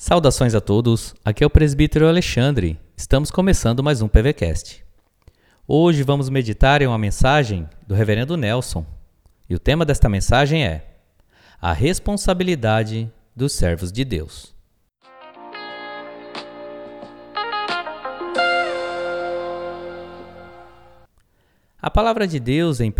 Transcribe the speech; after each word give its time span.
Saudações 0.00 0.54
a 0.54 0.60
todos, 0.60 1.12
aqui 1.24 1.42
é 1.42 1.46
o 1.46 1.50
presbítero 1.50 2.06
Alexandre. 2.06 2.78
Estamos 2.96 3.32
começando 3.32 3.82
mais 3.82 4.00
um 4.00 4.06
PVCast. 4.06 4.84
Hoje 5.66 6.04
vamos 6.04 6.28
meditar 6.28 6.80
em 6.80 6.86
uma 6.86 6.96
mensagem 6.96 7.68
do 7.84 7.96
reverendo 7.96 8.36
Nelson. 8.36 8.86
E 9.50 9.56
o 9.56 9.58
tema 9.58 9.84
desta 9.84 10.08
mensagem 10.08 10.64
é 10.64 11.00
A 11.60 11.72
responsabilidade 11.72 13.10
dos 13.34 13.54
servos 13.54 13.90
de 13.90 14.04
Deus. 14.04 14.54
A 21.82 21.90
palavra 21.90 22.24
de 22.28 22.38
Deus 22.38 22.78
em 22.78 22.90
1 22.90 22.92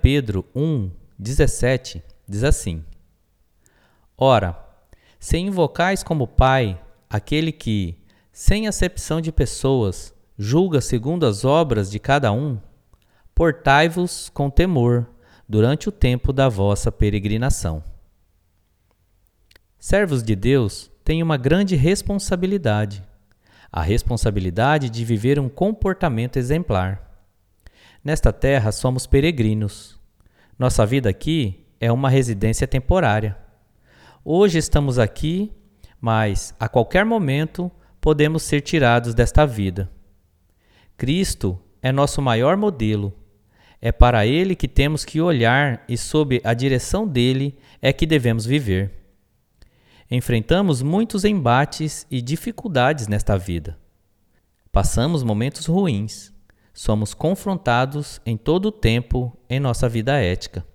Pedro 0.00 0.46
1, 0.54 0.90
17 1.18 2.02
diz 2.26 2.42
assim: 2.42 2.82
Ora, 4.16 4.65
se 5.18 5.38
invocais 5.38 6.02
como 6.02 6.26
Pai 6.26 6.80
aquele 7.08 7.52
que, 7.52 7.98
sem 8.32 8.66
acepção 8.66 9.20
de 9.20 9.32
pessoas, 9.32 10.14
julga 10.38 10.80
segundo 10.80 11.24
as 11.26 11.44
obras 11.44 11.90
de 11.90 11.98
cada 11.98 12.32
um, 12.32 12.58
portai-vos 13.34 14.28
com 14.28 14.50
temor 14.50 15.06
durante 15.48 15.88
o 15.88 15.92
tempo 15.92 16.32
da 16.32 16.48
vossa 16.48 16.90
peregrinação. 16.90 17.82
Servos 19.78 20.22
de 20.22 20.34
Deus 20.34 20.90
têm 21.04 21.22
uma 21.22 21.36
grande 21.36 21.76
responsabilidade, 21.76 23.02
a 23.70 23.82
responsabilidade 23.82 24.90
de 24.90 25.04
viver 25.04 25.38
um 25.38 25.48
comportamento 25.48 26.36
exemplar. 26.36 27.02
Nesta 28.02 28.32
terra 28.32 28.72
somos 28.72 29.06
peregrinos. 29.06 29.98
Nossa 30.58 30.84
vida 30.86 31.08
aqui 31.08 31.66
é 31.80 31.92
uma 31.92 32.08
residência 32.08 32.66
temporária. 32.66 33.36
Hoje 34.28 34.58
estamos 34.58 34.98
aqui, 34.98 35.52
mas 36.00 36.52
a 36.58 36.68
qualquer 36.68 37.04
momento 37.04 37.70
podemos 38.00 38.42
ser 38.42 38.60
tirados 38.60 39.14
desta 39.14 39.46
vida. 39.46 39.88
Cristo 40.96 41.56
é 41.80 41.92
nosso 41.92 42.20
maior 42.20 42.56
modelo. 42.56 43.12
É 43.80 43.92
para 43.92 44.26
ele 44.26 44.56
que 44.56 44.66
temos 44.66 45.04
que 45.04 45.20
olhar 45.20 45.84
e, 45.88 45.96
sob 45.96 46.40
a 46.42 46.54
direção 46.54 47.06
dele, 47.06 47.56
é 47.80 47.92
que 47.92 48.04
devemos 48.04 48.44
viver. 48.44 48.90
Enfrentamos 50.10 50.82
muitos 50.82 51.24
embates 51.24 52.04
e 52.10 52.20
dificuldades 52.20 53.06
nesta 53.06 53.38
vida. 53.38 53.78
Passamos 54.72 55.22
momentos 55.22 55.66
ruins. 55.66 56.34
Somos 56.74 57.14
confrontados 57.14 58.20
em 58.26 58.36
todo 58.36 58.66
o 58.66 58.72
tempo 58.72 59.38
em 59.48 59.60
nossa 59.60 59.88
vida 59.88 60.20
ética. 60.20 60.66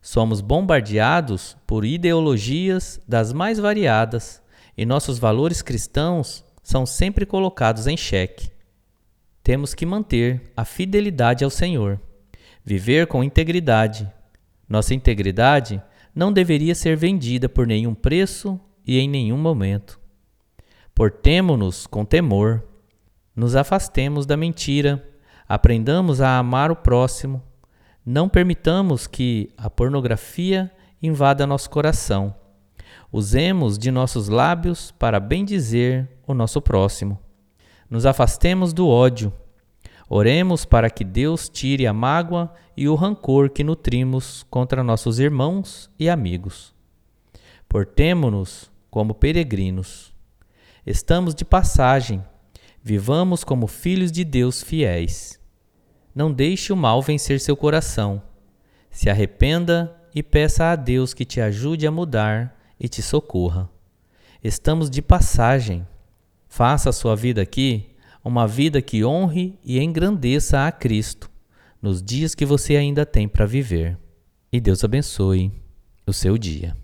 Somos 0.00 0.40
bombardeados 0.40 1.56
por 1.66 1.84
ideologias 1.84 3.00
das 3.06 3.32
mais 3.32 3.58
variadas 3.58 4.42
e 4.76 4.86
nossos 4.86 5.18
valores 5.18 5.60
cristãos 5.60 6.44
são 6.62 6.86
sempre 6.86 7.26
colocados 7.26 7.86
em 7.86 7.96
xeque. 7.96 8.50
Temos 9.42 9.74
que 9.74 9.86
manter 9.86 10.52
a 10.56 10.64
fidelidade 10.64 11.42
ao 11.42 11.50
Senhor, 11.50 12.00
viver 12.64 13.06
com 13.06 13.24
integridade. 13.24 14.10
Nossa 14.68 14.94
integridade 14.94 15.82
não 16.14 16.32
deveria 16.32 16.74
ser 16.74 16.96
vendida 16.96 17.48
por 17.48 17.66
nenhum 17.66 17.94
preço 17.94 18.60
e 18.86 18.98
em 18.98 19.08
nenhum 19.08 19.38
momento. 19.38 19.98
Portemo-nos 20.94 21.86
com 21.86 22.04
temor, 22.04 22.64
nos 23.34 23.56
afastemos 23.56 24.26
da 24.26 24.36
mentira, 24.36 25.02
aprendamos 25.48 26.20
a 26.20 26.38
amar 26.38 26.70
o 26.70 26.76
próximo 26.76 27.42
não 28.10 28.26
permitamos 28.26 29.06
que 29.06 29.52
a 29.54 29.68
pornografia 29.68 30.72
invada 31.02 31.46
nosso 31.46 31.68
coração. 31.68 32.34
Usemos 33.12 33.76
de 33.76 33.90
nossos 33.90 34.30
lábios 34.30 34.90
para 34.92 35.20
bendizer 35.20 36.08
o 36.26 36.32
nosso 36.32 36.62
próximo. 36.62 37.18
Nos 37.90 38.06
afastemos 38.06 38.72
do 38.72 38.88
ódio. 38.88 39.30
Oremos 40.08 40.64
para 40.64 40.88
que 40.88 41.04
Deus 41.04 41.50
tire 41.50 41.86
a 41.86 41.92
mágoa 41.92 42.50
e 42.74 42.88
o 42.88 42.94
rancor 42.94 43.50
que 43.50 43.62
nutrimos 43.62 44.42
contra 44.48 44.82
nossos 44.82 45.18
irmãos 45.18 45.90
e 45.98 46.08
amigos. 46.08 46.74
Portemo-nos 47.68 48.72
como 48.90 49.12
peregrinos. 49.12 50.14
Estamos 50.86 51.34
de 51.34 51.44
passagem. 51.44 52.24
Vivamos 52.82 53.44
como 53.44 53.66
filhos 53.66 54.10
de 54.10 54.24
Deus 54.24 54.62
fiéis. 54.62 55.38
Não 56.18 56.32
deixe 56.32 56.72
o 56.72 56.76
mal 56.76 57.00
vencer 57.00 57.38
seu 57.38 57.56
coração. 57.56 58.20
Se 58.90 59.08
arrependa 59.08 59.96
e 60.12 60.20
peça 60.20 60.72
a 60.72 60.74
Deus 60.74 61.14
que 61.14 61.24
te 61.24 61.40
ajude 61.40 61.86
a 61.86 61.92
mudar 61.92 62.58
e 62.80 62.88
te 62.88 63.00
socorra. 63.00 63.70
Estamos 64.42 64.90
de 64.90 65.00
passagem. 65.00 65.86
Faça 66.48 66.90
a 66.90 66.92
sua 66.92 67.14
vida 67.14 67.40
aqui 67.40 67.94
uma 68.24 68.48
vida 68.48 68.82
que 68.82 69.04
honre 69.04 69.56
e 69.62 69.78
engrandeça 69.78 70.66
a 70.66 70.72
Cristo 70.72 71.30
nos 71.80 72.02
dias 72.02 72.34
que 72.34 72.44
você 72.44 72.74
ainda 72.74 73.06
tem 73.06 73.28
para 73.28 73.46
viver. 73.46 73.96
E 74.52 74.60
Deus 74.60 74.82
abençoe 74.82 75.52
o 76.04 76.12
seu 76.12 76.36
dia. 76.36 76.76